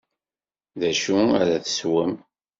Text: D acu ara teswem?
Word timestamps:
D 0.79 0.81
acu 0.89 1.15
ara 1.39 1.63
teswem? 1.65 2.13